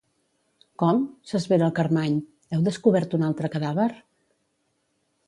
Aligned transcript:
Com? 0.83 1.01
—s'esvera 1.31 1.67
el 1.71 1.75
Carmany— 1.79 2.15
Heu 2.57 2.63
descobert 2.71 3.15
un 3.19 3.27
altre 3.29 3.53
cadàver? 3.57 3.89